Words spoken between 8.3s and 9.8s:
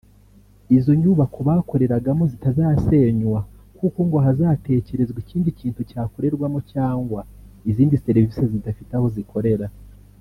zidafite aho zikorera